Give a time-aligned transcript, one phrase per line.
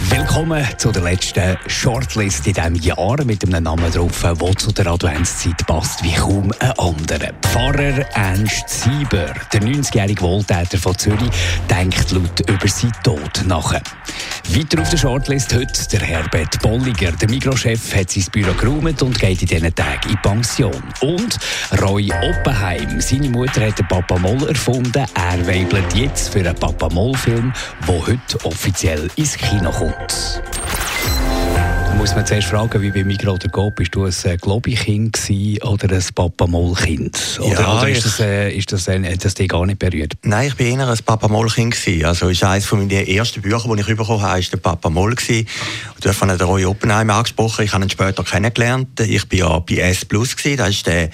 [0.00, 4.88] Willkommen zu der letzten Shortlist in diesem Jahr mit einem Namen drauf, der zu der
[4.88, 7.32] Adventszeit passt wie kaum ein anderer.
[7.42, 11.30] Pfarrer Ernst Sieber, der 90-jährige Wohltäter von Zürich,
[11.70, 13.80] denkt laut über seinen Tod nach.
[14.48, 17.12] Weiter auf der Shortlist heute der Herbert Bolliger.
[17.12, 20.82] Der Mikrochef hat sein Büro geräumt und geht in diesen Tagen in Pension.
[21.00, 21.38] Und
[21.80, 23.00] Roy Oppenheim.
[23.00, 25.04] Seine Mutter hat den Papa Moll erfunden.
[25.14, 27.52] Er weibelt jetzt für einen Papa Moll-Film,
[27.88, 30.42] der heute offiziell ins Kino kommt
[31.96, 35.18] muss man zuerst fragen, wie bei Migros oder Coop, bist du ein äh, Globi-Kind
[35.62, 37.40] oder ein Papa-Moll-Kind?
[37.40, 40.14] Oder, ja, oder ist, das, äh, ist das, äh, das dich gar nicht berührt?
[40.22, 41.76] Nein, ich war eher ein Papa-Moll-Kind.
[42.04, 45.14] Also ist eines meiner ersten Bücher, die ich bekommen habe, ist der Papa Moll.
[45.14, 45.46] Gewesen.
[46.00, 49.00] Du hast von der Roy Oppenheim angesprochen, ich habe ihn später kennengelernt.
[49.00, 50.06] Ich war ja bei S+,
[50.56, 51.10] das ist der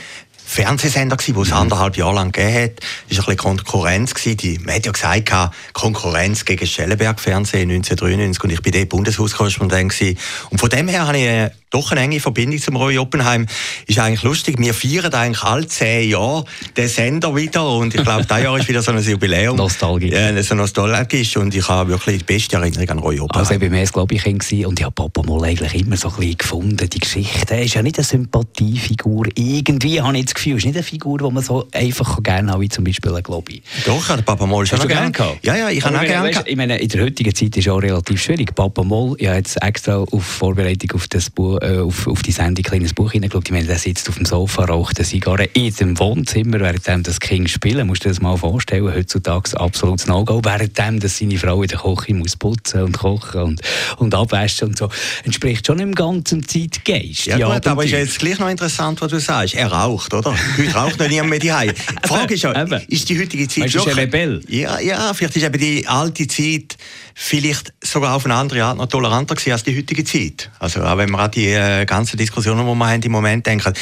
[0.50, 1.58] Fernsehsender gewesen, wo es mhm.
[1.58, 2.70] anderthalb Jahre lang gegeben hat.
[3.08, 4.36] Es war ein bisschen Konkurrenz gewesen.
[4.38, 5.32] Die, man hat ja gesagt,
[5.72, 10.18] Konkurrenz gegen Schellenberg Fernsehen 1993 und ich bin dort Bundeshauskorrespondent gewesen.
[10.50, 13.46] Und von dem her habe ich äh, doch eine enge Verbindung zum Roy Oppenheim.
[13.86, 14.56] Ist eigentlich lustig.
[14.58, 16.44] Wir feiern eigentlich alle zehn Jahre
[16.76, 19.56] den Sender wieder und ich glaube, dieses Jahr ist wieder so ein Jubiläum.
[19.56, 20.10] Nostalgisch.
[20.12, 23.40] Ja, so nostalgisch und ich habe wirklich die beste Erinnerung an Roy Oppenheim.
[23.40, 26.08] Also ich war mehr glaube ich Kind und ich habe Papa mal eigentlich immer so
[26.08, 27.54] ein bisschen gefunden, die Geschichte.
[27.54, 29.26] Er ist ja nicht eine Sympathiefigur.
[29.34, 32.60] Irgendwie habe ich das Gefühl, ist nicht eine Figur, die man so einfach gerne haben,
[32.60, 33.62] wie zum Beispiel ein Globi.
[33.86, 35.44] Doch, der Papa Moll schon gerne gehabt.
[35.44, 37.82] Ja, ja, ich habe auch gerne Ich meine, in der heutigen Zeit ist es auch
[37.82, 38.54] relativ schwierig.
[38.54, 42.32] Papa Moll, ich habe jetzt extra auf Vorbereitung auf, das Buch, äh, auf, auf die
[42.32, 43.46] Sendung kleines Buch hineingeschaut.
[43.46, 47.20] Ich meine, der sitzt auf dem Sofa, raucht eine Zigarre in dem Wohnzimmer, während das
[47.20, 47.86] Kind spielen.
[47.86, 48.92] Musst du dir das mal vorstellen?
[48.94, 50.40] Heutzutage absolutes No-Go.
[50.44, 53.60] Während dass seine Frau in der Küche muss putzen und kochen und,
[53.98, 54.88] und abwaschen und so.
[55.24, 57.26] Entspricht schon im ganzen Zeitgeist.
[57.26, 59.54] Ja, gut, aber ist jetzt gleich noch interessant, was du sagst.
[59.54, 60.34] Er raucht, oder?
[60.56, 63.84] Heute raucht noch niemand mehr die Die Frage ist ja, ist die heutige Zeit weißt,
[63.84, 63.92] schon...
[63.92, 64.40] Rebell?
[64.48, 66.76] Ja, ja, vielleicht ist eben die alte Zeit
[67.14, 70.50] vielleicht sogar auf eine andere Art noch toleranter gewesen als die heutige Zeit.
[70.58, 73.72] Also auch wenn man an die äh, ganzen Diskussionen, die wir haben im Moment denken.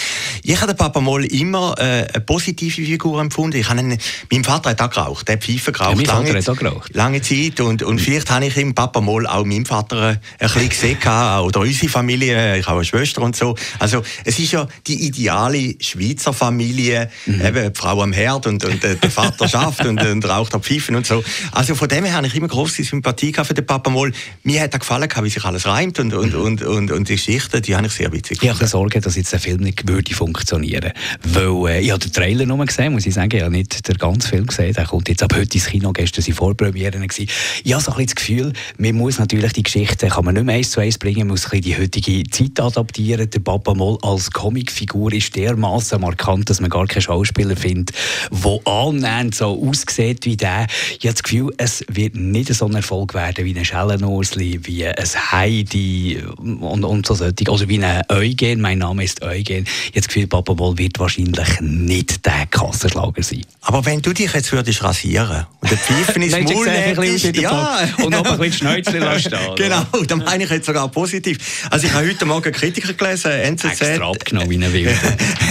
[0.43, 3.59] Ich habe den Papa Moll immer äh, eine positive Figur empfunden.
[3.59, 3.99] Ich habe einen,
[4.31, 6.01] mein Vater hat auch geraucht, der hat Pfeife geraucht.
[6.01, 6.95] Ja, lange, hat auch geraucht.
[6.95, 10.51] lange Zeit und, und vielleicht habe ich im Papa Moll auch meinen Vater äh, ein
[10.51, 10.99] bisschen gesehen
[11.41, 13.55] oder unsere Familie, ich habe eine Schwester und so.
[13.79, 17.45] Also es ist ja die ideale Schweizer Familie, mhm.
[17.45, 20.63] eben die Frau am Herd und, und äh, der Vater schafft und, und raucht am
[20.63, 21.23] Pfeifen und so.
[21.53, 24.13] Also von dem her habe ich immer große Sympathie für den Papa Moll.
[24.45, 27.61] Mir hat er gefallen, wie sich alles reimt und, und, und, und, und die Geschichten,
[27.61, 30.93] die habe ich sehr witzig Ich habe Sorge, dass jetzt der Film nicht würde funktionieren
[31.25, 33.97] Weil äh, ich habe den Trailer nur gesehen, muss ich sagen, ich habe nicht den
[33.97, 34.73] ganzen Film gesehen.
[34.73, 37.03] Der kommt jetzt ab heute ins Kino, gestern waren Vorpremieren.
[37.03, 40.45] Ich habe so ein bisschen das Gefühl, man muss natürlich die Geschichte, kann man nicht
[40.45, 43.29] mehr eins zu eins bringen, man muss ein die heutige Zeit adaptieren.
[43.29, 47.97] Der Papa Moll als Comicfigur ist dermaßen markant, dass man gar keinen Schauspieler findet,
[48.31, 50.67] der annähernd so aussieht wie der.
[50.99, 54.87] Ich habe das Gefühl, es wird nicht so ein Erfolg werden wie ein Schellenursli, wie
[54.87, 54.95] ein
[55.33, 57.51] Heidi und, und so solche.
[57.51, 59.65] Oder wie ein Eugen, mein Name ist Eugen.
[59.95, 63.45] Das Gefühl, Papa Moll wird wahrscheinlich nicht der Kassenschlager sein.
[63.63, 67.89] Aber wenn du dich jetzt würdest rasieren und der Pfeifen ins Maul hättest, ja.
[68.03, 71.39] und noch ein bisschen Schnäuzchen lassen Genau, dann meine ich jetzt sogar positiv.
[71.71, 73.65] Also ich habe heute Morgen Kritiker gelesen, NZZ.
[73.65, 74.99] Extra abgenommen wie ein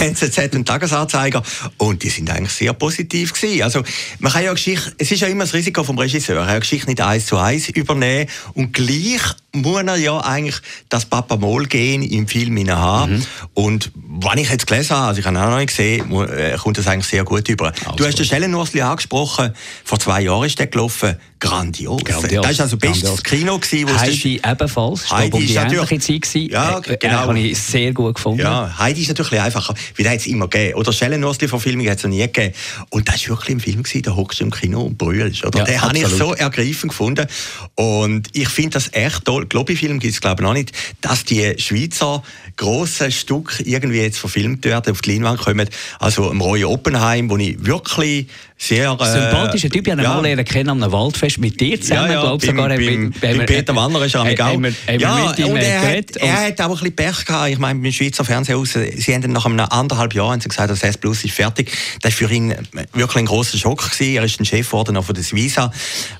[0.00, 1.42] NZZ und Tagesanzeiger
[1.78, 3.62] und die sind eigentlich sehr positiv gewesen.
[3.62, 3.82] Also
[4.18, 6.88] man kann ja Geschichte, es ist ja immer das Risiko vom Regisseur, er kann Geschichte
[6.88, 9.22] nicht eins zu eins übernehmen und gleich
[9.62, 10.56] muss er ja eigentlich
[10.88, 13.12] das Papa Mol gehen im Film haben.
[13.12, 13.26] Mhm.
[13.54, 16.78] Und wenn ich jetzt gelesen habe, also ich habe auch noch nicht gesehen, äh, kommt
[16.78, 17.72] das eigentlich sehr gut über.
[17.84, 19.52] Also du hast den Stellenursli angesprochen,
[19.84, 22.02] vor zwei Jahren ist der gelaufen, grandios.
[22.04, 22.44] grandios.
[22.44, 23.22] Das war also bestes grandios.
[23.22, 23.58] Kino.
[23.58, 26.50] Gewesen, Heidi ebenfalls, Heidi ist natürlich, Zeit gewesen.
[26.50, 27.18] Ja, äh, genau.
[27.18, 28.40] habe ich sehr gut gefunden.
[28.40, 30.74] Ja, Heidi ist natürlich einfacher, wie der es immer gegeben.
[30.74, 32.54] Oder Stellenursli-Verfilmung hat es noch nie gegeben.
[32.90, 35.44] Und das war wirklich ein Film, gewesen, da hockst du im Kino und brüllst.
[35.44, 35.60] Oder?
[35.60, 37.26] Ja, den habe ich so ergreifend gefunden.
[37.74, 39.46] Und ich finde das echt toll.
[39.48, 42.22] Globi-Film gibt es glaube ich noch nicht, dass die Schweizer
[42.58, 45.68] grossen Stück irgendwie jetzt verfilmt werden, auf die Leinwand kommen.
[45.98, 48.26] Also im Roy Oppenheim, wo ich wirklich
[48.58, 48.96] sehr...
[49.00, 50.20] Äh, Sympathischer Typ, ich habe ja.
[50.20, 52.68] mal kennen an einem Waldfest mit dir zusammen, ja, ja, glaube sogar.
[52.68, 54.26] Beim, beim, beim Peter Wanner ist er auch.
[54.26, 57.50] Haben ja, mit und er, hat, er hat auch ein bisschen Pech gehabt.
[57.50, 60.82] Ich meine, beim Schweizer Fernsehhaus, sie haben nach einem anderthalb Jahr haben sie gesagt, das
[60.82, 61.70] S Plus ist fertig.
[62.02, 62.54] Das war für ihn
[62.92, 63.78] wirklich ein grosser Schock.
[63.92, 64.16] Gewesen.
[64.16, 65.72] Er ist ein Chef geworden von der Suiza.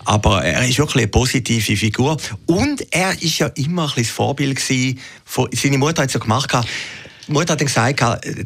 [0.04, 2.16] Aber er ist wirklich eine positive Figur.
[2.46, 5.00] Und er ist ja immer ein bisschen das Vorbild gewesen.
[5.52, 6.52] Seine Mutter hat es ja gemacht
[7.28, 8.00] die Mutter hat dann gesagt,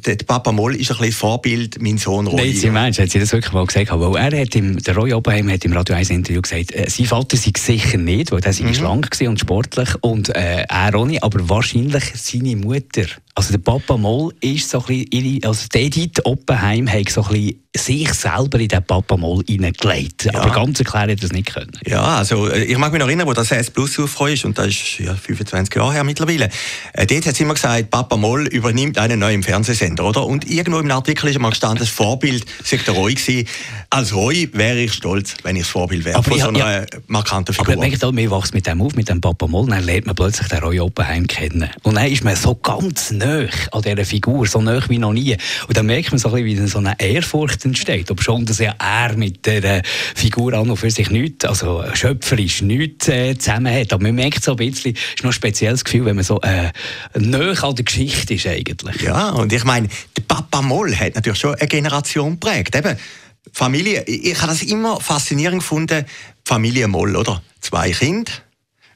[0.07, 2.49] der Papa Moll ist ein bisschen Vorbild, mein Sohn Roy.
[2.49, 3.91] Nein, sie Mensch, hat sie das wirklich mal gesagt.
[3.93, 7.07] Weil er hat im, der Roy Oppenheim hat im Radio 1 Interview gesagt, äh, sein
[7.07, 8.75] Vater sei sicher nicht, weil er mhm.
[8.75, 13.07] schlank und sportlich und äh, er auch nicht, aber wahrscheinlich seine Mutter.
[13.35, 17.29] Also der Papa Moll ist so ein bisschen, ihre, also Edith Oppenheim hat so ein
[17.33, 20.25] bisschen sich selber in den Papa Moll hineingelegt.
[20.25, 20.35] Ja.
[20.35, 21.73] Aber ganz erklären hat er das nicht können.
[21.87, 24.59] Ja, also äh, ich mag mich noch erinnern, wo das S Plus aufgekommen ist, und
[24.59, 26.51] das ist ja 25 Jahre her mittlerweile.
[26.93, 30.27] Äh, dort hat sie immer gesagt, Papa Moll übernimmt einen neuen Fernsehsender, oder?
[30.27, 33.49] Und irgendwo im Artikel ist mal gestanden, das Vorbild sei der Roy gewesen.
[33.89, 37.55] Als Roy wäre ich stolz, wenn ich das Vorbild wäre von so einer ja, markanten
[37.55, 37.73] Figur.
[37.73, 40.15] Aber merkt auch, man wächst mit dem auf, mit dem Papa Moll, dann lernt man
[40.15, 41.71] plötzlich den Roy Oppenheim kennen.
[41.83, 45.37] Und dann ist man so ganz nah an dieser Figur, so nah wie noch nie.
[45.69, 48.11] Und dann merkt man so ein bisschen, wie so eine Ehrfurcht entsteht.
[48.11, 49.83] Ob schon, dass ja er mit der
[50.15, 53.93] Figur an und für sich nichts, also schöpferisch nichts äh, zusammen hat.
[53.93, 56.41] Aber man merkt so ein bisschen, es ist noch ein spezielles Gefühl, wenn man so
[56.41, 56.71] äh,
[57.19, 59.03] nah an der Geschichte ist eigentlich.
[59.03, 62.75] Ja, und ich meine, der Papa Moll hat natürlich schon eine Generation geprägt.
[62.75, 62.97] Eben,
[63.53, 66.05] Familie, ich habe das immer faszinierend gefunden,
[66.45, 67.43] Familie Moll, oder?
[67.61, 68.33] Zwei Kinder,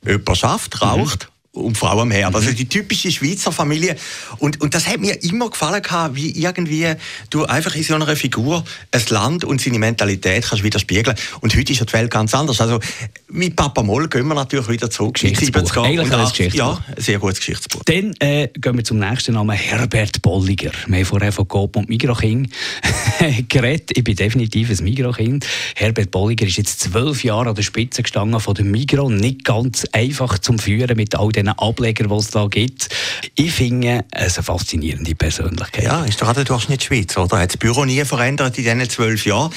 [0.05, 2.35] jemand schafft, raucht, mhm und Frau am Herd.
[2.35, 3.97] Also die typische Schweizer Familie.
[4.38, 5.82] Und, und das hat mir immer gefallen,
[6.12, 6.94] wie irgendwie
[7.31, 11.17] du einfach in so einer Figur ein Land und seine Mentalität kannst widerspiegeln.
[11.41, 12.61] Und heute ist ja die Welt ganz anders.
[12.61, 12.81] Also
[13.29, 15.14] mit Papa Moll gehen wir natürlich wieder zurück.
[15.14, 15.76] Geschichtsbuch.
[15.79, 16.58] Eigentlich ein Geschichtsbuch.
[16.58, 17.82] Ja, ein sehr gutes Geschichtsbuch.
[17.85, 20.73] Dann äh, gehen wir zum nächsten Namen, Herbert Bolliger.
[20.87, 22.50] Wir haben vorher von Coop und Migrokind
[23.49, 23.97] geredet.
[23.97, 25.47] Ich bin definitiv ein Migrokind.
[25.75, 29.11] Herbert Bolliger ist jetzt zwölf Jahre an der Spitze gestanden von der Migro.
[29.11, 32.88] Nicht ganz einfach zum Führen mit all den diesen Ablegern, die es da gibt.
[33.34, 35.84] Ich finde es eine faszinierende Persönlichkeit.
[35.84, 37.38] Ja, ist doch auch der Durchschnitt Schweiz, oder?
[37.38, 39.52] Hat das Büro nie verändert in diesen zwölf Jahren.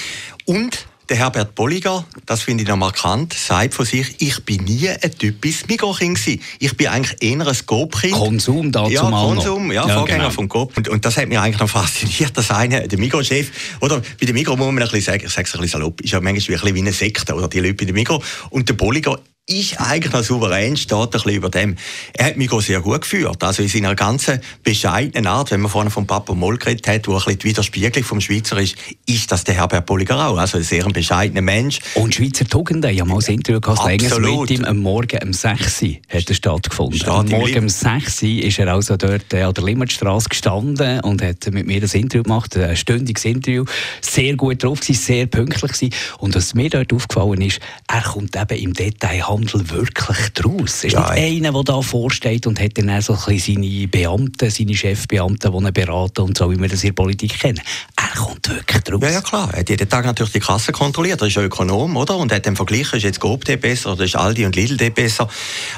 [0.46, 4.90] Und der Herbert Bolliger, das finde ich noch markant, sagt von sich, ich bin nie
[4.90, 6.20] ein typisches Mikrokind
[6.60, 8.14] Ich bin eigentlich eher ein Coop-Kind.
[8.14, 10.30] Konsum dazu Ja, Konsum, ja, ja Vorgänger genau.
[10.30, 10.78] vom Coop.
[10.78, 13.52] Und, und, das hat mich eigentlich noch fasziniert, dass einer, der Mikrochef,
[13.82, 16.00] oder bei dem Mikro muss man ein bisschen sagen, ich sage es ein bisschen salopp,
[16.02, 18.22] ist ja manchmal wie ein bisschen wie eine Sekte, oder die Leute bei dem Mikro.
[18.52, 19.20] Und der Bolliger
[19.50, 21.76] ist eigentlich noch souverän, steht ein bisschen über dem.
[22.14, 23.44] Er hat mich auch sehr gut geführt.
[23.44, 27.14] Also in seiner ganzen bescheidenen Art, wenn man vorhin von Papa Moll geredet hat, wo
[27.14, 28.76] ein bisschen die Widerspiegelung vom Schweizer ist,
[29.08, 30.38] ist das der Herbert Bolliger auch.
[30.38, 31.80] Also ein sehr bescheidener Mensch.
[31.96, 35.82] Und Schweizer Tugenden, ich habe mal ein Interview gehabt, mit ihm am Morgen um 6
[35.82, 37.10] Uhr hat er stattgefunden.
[37.10, 41.22] Am Morgen um 6 Uhr ist er also dort äh, an der Limmatstraße gestanden und
[41.22, 43.66] hat mit mir das Interview gemacht, ein stündiges Interview.
[44.02, 45.94] Sehr gut drauf gewesen, sehr pünktlich gewesen.
[46.20, 50.84] Und was mir dort aufgefallen ist, er kommt eben im Detail Handel wirklich draus?
[50.84, 54.50] Ist ja, nicht einer, der da vorsteht und hat dann auch so ein seine Beamten,
[54.50, 57.62] seine Chefbeamten, die ihn beraten und so, wie wir das in der Politik kennen.
[57.96, 59.02] Er kommt wirklich draus.
[59.02, 59.50] Ja, ja klar.
[59.54, 61.22] Er hat jeden Tag natürlich die Kasse kontrolliert.
[61.22, 62.18] Er ist Ökonom, oder?
[62.18, 65.28] Und hat dann verglichen, ist jetzt Coop besser oder ist Aldi und Lidl besser.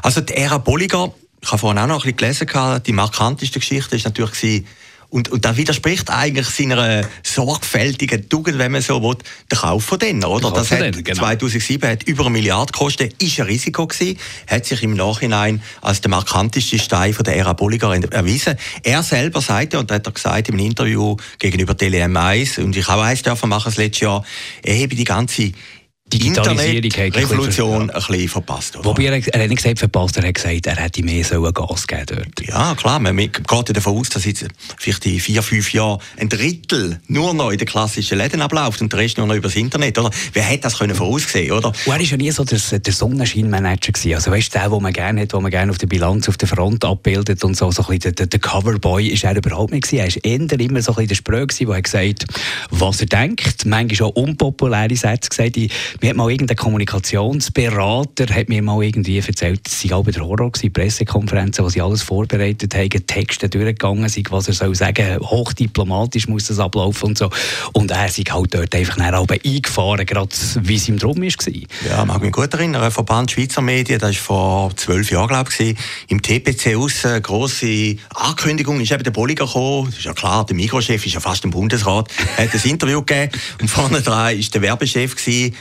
[0.02, 3.96] Also die Ära Bolliger, ich habe vorhin auch noch ein bisschen gelesen, die markanteste Geschichte
[3.96, 4.66] ist natürlich
[5.12, 9.18] und, und das widerspricht eigentlich seiner sorgfältigen Tugend, wenn man so will,
[9.52, 10.52] der Kauf von denen, oder?
[10.52, 11.20] Das hat denen, genau.
[11.20, 14.18] 2007 hat über eine Milliarde gekostet, ist ein Risiko gewesen,
[14.48, 18.56] hat sich im Nachhinein als der markanteste Stein von der Ära Bolliger erwiesen.
[18.84, 23.04] Er selber sagte, und hat er gesagt im Interview gegenüber Tele M1, und ich habe
[23.04, 24.24] eins dürfen machen das letzte Jahr,
[24.64, 25.52] er habe die ganze
[26.20, 28.76] Internet-Revolution ein bisschen verpasst.
[28.76, 28.86] Oder?
[28.86, 31.88] Wobei er, er hat nicht gesagt verpasst, er hat gesagt, er hätte mehr so Gas
[31.88, 32.48] geben dort.
[32.48, 34.46] Ja, klar, man geht ja davon aus, dass jetzt
[34.78, 38.92] vielleicht in vier, fünf Jahren ein Drittel nur noch in den klassischen Läden abläuft und
[38.92, 40.12] der Rest nur noch über das Internet, oder?
[40.34, 41.70] Wer hätte das können voraussehen, oder?
[41.70, 44.16] Und er war ja nie so der, der Sonnenscheinmanager gewesen.
[44.16, 46.38] Also weißt du, der, den man gerne hat, den man gerne auf der Bilanz, auf
[46.38, 49.90] der Front abbildet und so, so ein bisschen der, der Coverboy ist er überhaupt nicht
[49.90, 50.00] gewesen.
[50.00, 52.26] Er war eher immer so ein bisschen der Spröh gewesen, der hat gesagt,
[52.70, 55.58] was er denkt, manchmal auch unpopuläre Sätze gesagt,
[56.02, 60.26] mir hat mal irgendein Kommunikationsberater hat mir mal irgendwie erzählt, es sei auch bei der
[60.26, 65.20] Horror gewesen, Pressekonferenzen, wo sie alles vorbereitet haben, Texte durchgegangen sind, was er soll sagen,
[65.20, 67.30] hochdiplomatisch muss das ablaufen und so.
[67.74, 70.30] Und er ist halt dort einfach nach oben eingefahren, gerade
[70.62, 71.54] wie es ihm drum war.
[71.88, 75.76] Ja, mag mich gut erinnern, Verband Schweizer Medien, das war vor zwölf Jahren, glaube ich,
[76.08, 80.46] im TPC aus, eine grosse Ankündigung, ist eben der Bolliger gekommen, das ist ja klar,
[80.46, 83.32] der Mikrochef ist ja fast im Bundesrat, hat ein Interview gegeben
[83.62, 85.16] und vorne dran war der Werbechef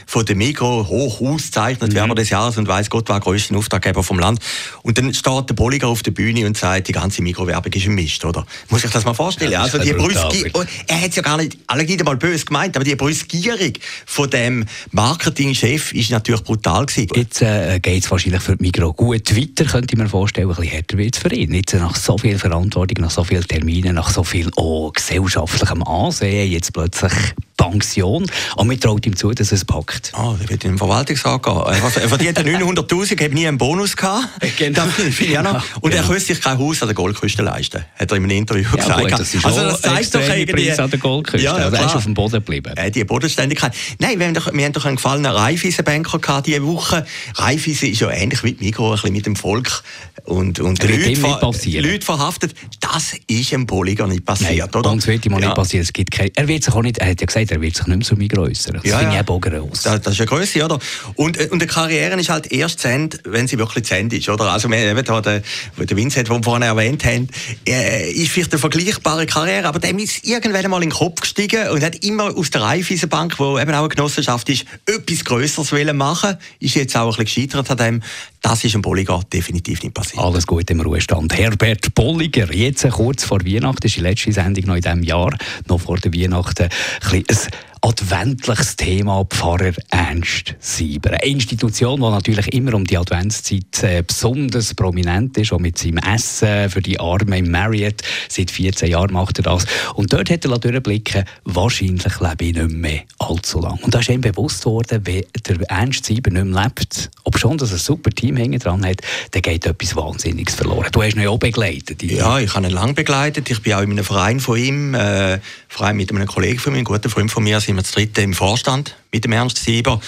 [0.07, 1.97] von der Mikro, hoch auszeichnet, mhm.
[1.97, 4.39] Werber des Jahres und weiß Gott, war größten Auftraggeber vom Land.
[4.83, 7.95] Und dann steht der Bolliger auf der Bühne und sagt, die ganze Mikrowerbung ist ein
[7.95, 8.47] Mist, oder?
[8.69, 9.51] Muss ich das mal vorstellen?
[9.51, 12.45] Ja, also die Brüski oh, er hat es ja gar nicht, alle nicht einmal böse
[12.45, 13.73] gemeint, aber die Brüskierung
[14.07, 17.09] von dem Marketingchef ist natürlich brutal gewesen.
[17.17, 20.55] Jetzt äh, geht es wahrscheinlich für die Mikro gut weiter, könnte ich mir vorstellen, ein
[20.55, 21.53] bisschen härter wird es für ihn.
[21.53, 26.53] Jetzt nach so viel Verantwortung, nach so vielen Terminen, nach so viel oh, gesellschaftlichem Ansehen,
[26.53, 27.13] jetzt plötzlich
[27.61, 28.27] Pension.
[28.57, 30.13] Und wir traut ihm zu, dass er es packt.
[30.15, 31.57] Ah, der wird in den Verwaltungsrat gehen.
[31.57, 34.29] Er verdient 900'000, hat nie einen Bonus gehabt.
[34.59, 34.83] Genau.
[35.19, 35.63] genau.
[35.81, 38.65] Und er könnte sich kein Haus an der Goldküste leisten, hat er in einem Interview
[38.65, 39.01] ja, gesagt.
[39.01, 40.73] Gut, das ist also das zeigt doch irgendwie...
[40.73, 41.45] an der Goldküste.
[41.45, 42.73] Ja, also er ist auf dem Boden geblieben.
[42.77, 43.75] Äh, die Bodenständigkeit.
[43.99, 47.07] Nein, wir haben doch, wir haben doch einen gefallenen Raiffeisenbanker gehabt diese Woche.
[47.35, 49.83] Raiffeisen ist ja ähnlich wie Mikro, ein bisschen mit dem Volk
[50.25, 51.41] und, und Leute, ver
[51.81, 52.55] Leute verhaftet.
[52.81, 54.91] Das ist im Polygon nicht passiert, Nein, oder?
[54.91, 55.39] Und es wird ihm ja.
[55.39, 55.83] nicht passieren.
[55.83, 57.87] Es gibt kein, er wird sich auch nicht, er hat ja gesagt, er wird sich
[57.87, 58.75] nicht mehr so mir äußern.
[58.75, 59.21] Das ja, finde ja.
[59.23, 59.83] ich auch gross.
[59.83, 60.79] Das, das ist eine Größe, oder?
[61.15, 64.17] Und, äh, und eine Karriere ist halt erst zu Ende, wenn sie wirklich zu Ende
[64.17, 64.53] ist, oder?
[64.53, 65.43] Also, wir eben da, der,
[65.79, 67.29] der Vincent, den wir vorhin erwähnt haben,
[67.67, 71.69] äh, ist vielleicht eine vergleichbare Karriere, aber dem ist irgendwann einmal in den Kopf gestiegen
[71.69, 76.37] und hat immer aus der Raiffeisenbank, wo eben auch eine Genossenschaft ist, etwas Größeres machen
[76.59, 78.03] Ist jetzt auch ein bisschen gescheitert an dem.
[78.43, 80.23] Das ist im Bolliger definitiv nicht passiert.
[80.23, 81.37] Alles gut im Ruhestand.
[81.37, 85.37] Herbert Bolliger, jetzt kurz vor Weihnachten, ist die letzte Sendung noch in diesem Jahr,
[85.69, 86.69] noch vor der Weihnachten.
[87.11, 91.11] Ein ist adventliches Thema Pfarrer Ernst Sieber.
[91.11, 95.99] Eine Institution, die natürlich immer um die Adventszeit äh, besonders prominent ist, auch mit seinem
[95.99, 98.03] Essen für die Armen im Marriott.
[98.29, 99.65] Seit 14 Jahren macht er das.
[99.95, 103.79] Und dort hat er durchblicken wahrscheinlich lebe ich nicht mehr allzu lang.
[103.83, 107.57] Und da ist ihm bewusst worden, wenn der Ernst Sieber nicht mehr lebt, ob schon
[107.57, 108.99] dass er ein super Team hinten dran hat,
[109.31, 110.89] dann geht etwas Wahnsinniges verloren.
[110.93, 112.03] Du hast ihn ja auch begleitet.
[112.03, 113.51] Ja, ich habe ihn lange begleitet.
[113.51, 116.79] Ich bin auch in einem Verein von ihm, äh, Verein mit einem Kollegen von mir,
[116.79, 120.01] einem guten Freund von mir, sind wir das dritte im Vorstand mit dem Ernst Sieber.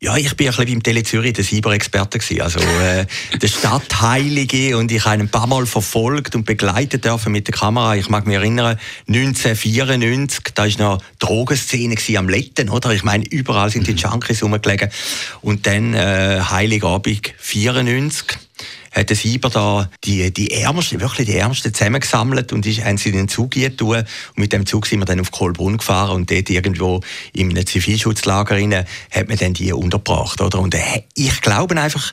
[0.00, 3.06] Ja, ich bin ein bisschen beim Tele Zürich der Sieber-Experte Also, äh,
[3.40, 7.54] der Stadtheilige und ich habe ihn ein paar Mal verfolgt und begleitet dürfen mit der
[7.54, 7.96] Kamera.
[7.96, 8.78] Ich mag mich erinnern,
[9.08, 12.90] 1994, da war noch Drogenszene am Letten, oder?
[12.90, 14.90] Ich meine, überall sind die Junkies rumgelegen.
[15.40, 18.38] Und dann, äh, Heiligabend 94
[18.90, 23.10] hat der Sieber da die, die Ärmsten, wirklich die Ärmsten zusammengesammelt und ist, haben sie
[23.10, 23.88] in den Zug getan.
[23.88, 24.06] Und
[24.36, 27.00] mit dem Zug sind wir dann auf Kohlbrunn gefahren und dort irgendwo
[27.32, 30.58] in einem Zivilschutzlager rein, hat man dann die untergebracht, oder?
[30.58, 32.12] Und äh, ich glaube einfach,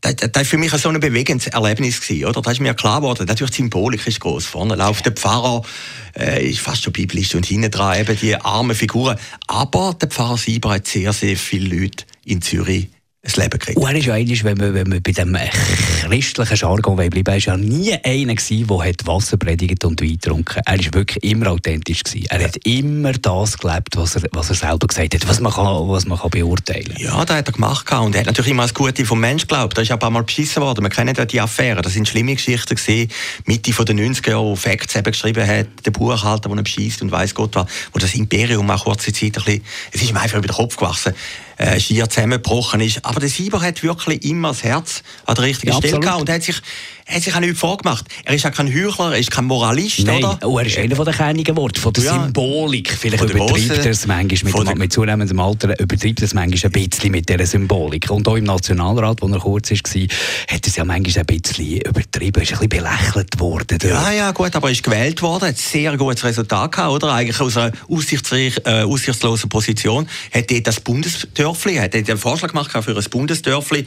[0.00, 2.40] das, das war für mich so ein bewegendes Erlebnis oder?
[2.40, 4.44] Da ist mir klar geworden, natürlich die Symbolik ist groß.
[4.44, 5.62] Vorne läuft der Pfarrer,
[6.16, 9.18] äh, ist fast schon biblisch und hinten dran eben die armen Figuren.
[9.46, 12.88] Aber der Pfarrer Sieber hat sehr, sehr viele Leute in Zürich
[13.22, 13.76] das Leben kriegt.
[13.76, 15.36] Und er ist ja eigentlich, wenn man, wenn man bei dem
[16.02, 20.78] christlichen Jargon bleiben ist ja nie einer gewesen, der Wasser predigt und Wein getrunken Er
[20.78, 22.04] war wirklich immer authentisch.
[22.04, 22.26] Gewesen.
[22.30, 25.88] Er hat immer das gelebt, was er, was er selber gesagt hat, was man kann,
[25.88, 27.02] was man kann beurteilen kann.
[27.02, 27.90] Ja, das hat er gemacht.
[27.92, 29.76] Und er hat natürlich immer das Gute vom Mensch geglaubt.
[29.76, 30.84] Da ist ein paar Mal beschissen worden.
[30.84, 31.82] Wir kennen ja die Affären.
[31.82, 33.10] Das sind schlimme Geschichten gewesen.
[33.46, 37.10] Mitte der 90er Jahre, wo Facts eben geschrieben hat, der Buchhalter, der ihn beschießt und
[37.10, 40.38] weiß Gott was, wo das Imperium auch kurze Zeit ein bisschen, es ist ihm einfach
[40.38, 41.14] über den Kopf gewachsen
[41.58, 43.04] äh, schier zusammengebrochen ist.
[43.04, 46.30] Aber der Sieber hat wirklich immer das Herz an der richtigen ja, Stelle gehabt und
[46.30, 46.62] hat sich
[47.08, 48.04] hat sich auch nichts vorgemacht.
[48.24, 50.22] Er ist auch kein Heuchler, er ist kein Moralist, Nein.
[50.22, 50.38] oder?
[50.44, 52.12] Oh, er ist einer der keinigen Worte, von der ja.
[52.12, 52.92] Symbolik.
[52.92, 57.10] Vielleicht übertreibt er es manchmal mit, mit zunehmendem Alter, übertreibt er es manchmal ein bisschen
[57.10, 58.10] mit dieser Symbolik.
[58.10, 59.86] Und auch im Nationalrat, wo er kurz war, hat
[60.50, 63.78] er es ja manchmal ein bisschen übertrieben, ist ein bisschen belächelt worden.
[63.82, 67.14] Ja, ja, gut, aber er ist gewählt worden, hat ein sehr gutes Resultat gehabt, oder?
[67.14, 70.06] Eigentlich aus einer äh, aussichtslosen Position.
[70.34, 70.80] Hat dort das
[71.48, 73.86] Bundesdörfli, hat einen Vorschlag gemacht für ein Bundesdörfli.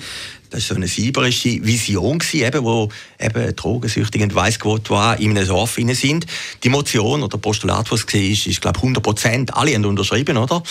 [0.50, 2.89] Das war so eine sieberische Vision, eben, wo
[3.20, 6.25] eben Drogensüchtige und weiss Gott was in einem Dorf sind.
[6.63, 9.53] Die Motion oder Postulat, was es war, ist, glaube 100 Prozent.
[9.53, 10.63] Alle haben unterschrieben, oder?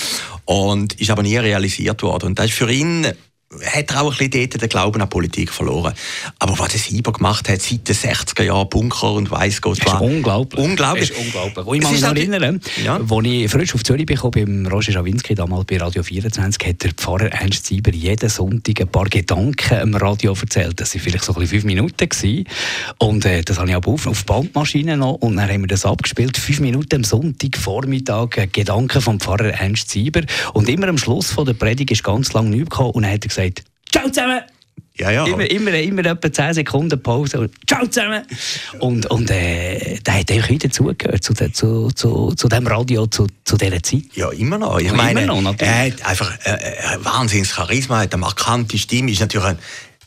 [0.44, 2.26] Und ist aber nie realisiert worden.
[2.26, 3.06] Und das ist für ihn
[3.52, 5.92] hat er auch ein bisschen dort den Glauben an Politik verloren.
[6.38, 10.00] Aber was der Sieber gemacht hat, seit den 60er Jahren, Bunker und weiss Gott was.
[10.00, 10.64] unglaublich.
[10.64, 11.08] Unglaublich.
[11.08, 11.66] Das ist unglaublich.
[11.66, 12.96] Und ich kann mich noch erinnern, ja.
[12.96, 16.92] als ich frisch auf Zürich bekam, beim Roger Schawinski, damals bei Radio 24, hat der
[16.92, 20.80] Pfarrer Ernst Sieber jeden Sonntag ein paar Gedanken am Radio erzählt.
[20.80, 22.08] Das waren vielleicht so ein fünf Minuten.
[22.08, 22.44] Gewesen.
[22.98, 25.14] Und äh, das habe ich auch auf, auf Bandmaschine noch.
[25.14, 26.36] Und dann haben wir das abgespielt.
[26.36, 30.22] Fünf Minuten am Sonntag, Vormittag, äh, Gedanken vom Pfarrer Ernst Sieber.
[30.54, 32.90] Und immer am Schluss von der Predigt ist ganz lange nichts gekommen.
[32.92, 33.39] Und dann hat er gesagt,
[33.90, 34.40] Ciao zusammen!
[34.96, 35.26] Ja, ja.
[35.26, 37.48] Immer, immer, immer etwa 10 Sekunden Pause.
[37.66, 38.22] Ciao zusammen!
[38.80, 43.26] Und, und äh, der hat eigentlich wieder zugehört zu, zu, zu, zu dem Radio, zu,
[43.44, 44.04] zu dieser Zeit.
[44.14, 44.78] Ja, immer noch.
[44.78, 46.58] Ich meine, noch, er hat einfach äh,
[46.92, 49.58] ein wahnsinniges Charisma, hat eine markante Stimme, ist natürlich ein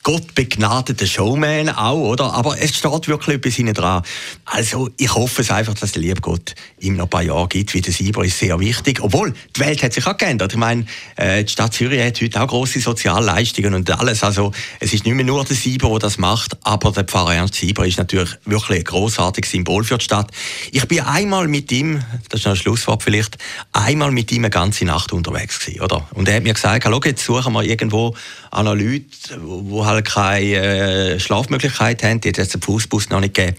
[0.03, 2.33] Gott begnadeter Showman auch, oder?
[2.33, 4.03] Aber es steht wirklich etwas hinten dran.
[4.43, 7.74] Also, ich hoffe es einfach, dass der liebe Gott ihm noch ein paar Jahre gibt,
[7.74, 9.00] wie der Sieber ist sehr wichtig.
[9.01, 10.51] Obwohl, die Welt hat sich auch geändert.
[10.51, 14.25] Ich meine, äh, die Stadt Zürich hat heute auch grosse Sozialleistungen und alles.
[14.25, 17.55] Also, es ist nicht mehr nur der Sieber, der das macht, aber der Pfarrer Ernst
[17.55, 20.31] Sieber ist natürlich wirklich ein grossartiges Symbol für die Stadt.
[20.74, 23.38] Ich bin einmal mit ihm, das ist noch ein Schlusswort vielleicht,
[23.72, 26.05] einmal mit ihm eine ganze Nacht unterwegs gewesen, oder?
[26.12, 28.13] Und er hat mir gesagt, schau, jetzt suchen wir irgendwo
[28.53, 33.33] an Leute, die halt keine äh, Schlafmöglichkeit haben, die hat es den Fußbus noch nicht
[33.33, 33.57] gegeben.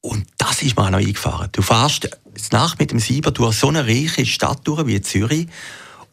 [0.00, 1.48] Und das ist mir auch noch eingefahren.
[1.52, 2.08] Du fährst
[2.50, 5.46] Nacht mit dem Sieber durch so eine reiche Stadt durch wie Zürich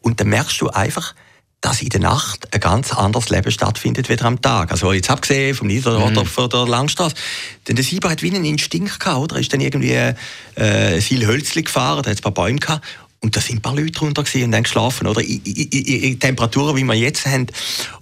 [0.00, 1.14] und dann merkst du einfach,
[1.62, 4.72] dass in der Nacht ein ganz anderes Leben stattfindet wie am Tag.
[4.72, 6.04] Also jetzt abgesehen vom Nieder- mhm.
[6.04, 7.14] oder von der Langstrasse.
[7.68, 9.36] Denn der Sieber hat wie einen Instinkt gehabt, oder?
[9.36, 9.92] Er ist dann irgendwie
[10.56, 12.84] äh, viel Hölzli gefahren, da hat ein paar Bäume gehabt.
[13.22, 15.20] Und da sind ein paar Leute drunter und dann geschlafen, oder?
[15.20, 17.46] In, in, in, Temperaturen, wie wir jetzt haben.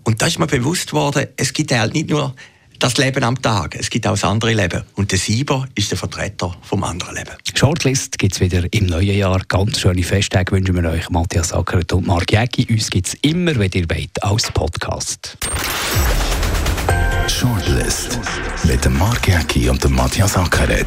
[0.02, 2.34] Und da ist mir bewusst worden, es gibt halt nicht nur
[2.78, 3.76] das Leben am Tag.
[3.78, 4.82] Es gibt auch das andere Leben.
[4.96, 7.32] Und der Sieber ist der Vertreter vom anderen Leben.
[7.54, 9.42] Shortlist gibt es wieder im neuen Jahr.
[9.46, 12.66] Ganz schöne Festtage wünschen wir euch, Matthias Ackert und Marc Jäcki.
[12.70, 15.36] Uns gibt es immer, wenn ihr wollt, als Podcast.
[17.28, 18.18] Shortlist
[18.64, 20.86] mit dem Marc Jäcki und dem Matthias Ackeret.